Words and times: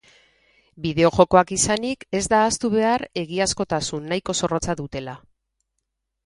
Bideo-jokoak 0.85 1.53
izanik, 1.55 2.05
ez 2.19 2.21
da 2.35 2.39
ahaztu 2.45 2.71
behar 2.77 3.05
egiazkotasun 3.25 4.09
nahiko 4.15 4.37
zorrotza 4.41 4.77
dutela. 4.83 5.15